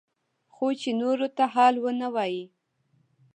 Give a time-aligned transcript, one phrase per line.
[0.53, 2.45] خو چې نورو ته حال ونه وايي.